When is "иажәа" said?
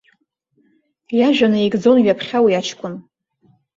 1.17-1.47